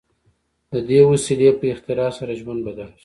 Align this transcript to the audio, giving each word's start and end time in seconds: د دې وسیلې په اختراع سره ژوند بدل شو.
د 0.71 0.73
دې 0.89 0.99
وسیلې 1.11 1.49
په 1.59 1.65
اختراع 1.73 2.09
سره 2.19 2.37
ژوند 2.39 2.61
بدل 2.67 2.89
شو. 2.97 2.99